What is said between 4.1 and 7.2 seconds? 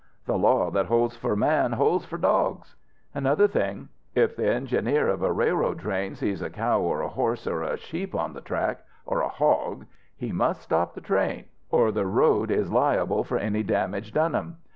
If the engineer of a railroad train sees a cow or a